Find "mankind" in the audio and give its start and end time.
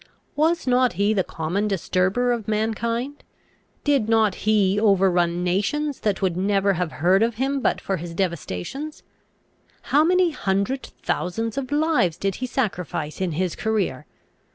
2.47-3.23